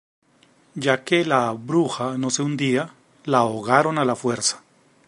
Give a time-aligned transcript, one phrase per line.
[0.73, 2.89] Ya que la "bruja" no se hundía,
[3.25, 4.63] la ahogaron a la fuerza.